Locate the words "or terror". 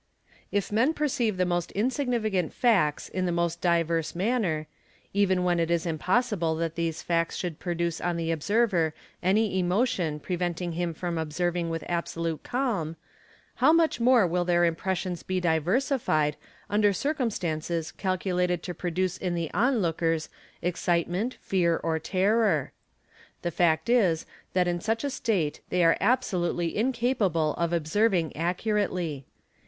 21.77-22.71